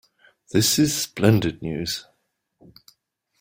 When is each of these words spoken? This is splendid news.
This 0.51 0.79
is 0.79 0.95
splendid 0.99 1.61
news. 1.61 2.07